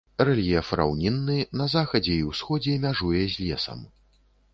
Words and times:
Рэльеф 0.27 0.69
раўнінны, 0.79 1.35
на 1.61 1.67
захадзе 1.73 2.15
і 2.21 2.23
ўсходзе 2.29 2.73
мяжуе 2.87 3.21
з 3.35 3.43
лесам. 3.45 3.85